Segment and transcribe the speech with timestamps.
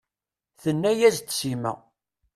[0.61, 1.73] Tenne-as-d Sima.